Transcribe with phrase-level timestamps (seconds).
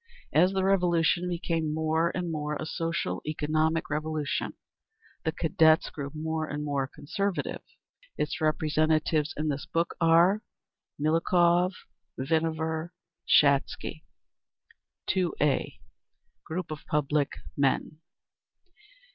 [0.33, 4.53] As the Revolution became more and more a social economic Revolution,
[5.25, 7.61] the Cadets grew more and more conservative.
[8.17, 10.41] Its representatives in this book are:
[10.99, 11.73] Miliukov,
[12.17, 12.89] Vinaver,
[13.29, 14.01] Shatsky.
[15.07, 15.75] 2a.
[16.49, 17.99] _Group of Public Men.